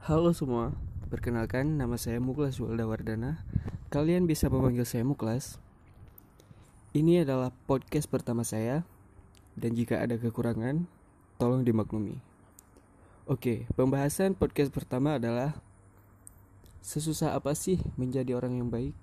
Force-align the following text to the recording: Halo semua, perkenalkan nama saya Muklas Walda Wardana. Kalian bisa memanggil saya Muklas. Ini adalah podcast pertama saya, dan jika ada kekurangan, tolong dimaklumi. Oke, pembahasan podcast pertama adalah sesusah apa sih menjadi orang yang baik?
Halo 0.00 0.32
semua, 0.32 0.72
perkenalkan 1.12 1.76
nama 1.76 2.00
saya 2.00 2.24
Muklas 2.24 2.56
Walda 2.56 2.88
Wardana. 2.88 3.44
Kalian 3.92 4.24
bisa 4.24 4.48
memanggil 4.48 4.88
saya 4.88 5.04
Muklas. 5.04 5.60
Ini 6.96 7.28
adalah 7.28 7.52
podcast 7.68 8.08
pertama 8.08 8.40
saya, 8.40 8.88
dan 9.60 9.76
jika 9.76 10.00
ada 10.00 10.16
kekurangan, 10.16 10.88
tolong 11.36 11.68
dimaklumi. 11.68 12.16
Oke, 13.28 13.68
pembahasan 13.76 14.32
podcast 14.32 14.72
pertama 14.72 15.20
adalah 15.20 15.60
sesusah 16.80 17.36
apa 17.36 17.52
sih 17.52 17.76
menjadi 18.00 18.32
orang 18.32 18.56
yang 18.56 18.72
baik? 18.72 18.96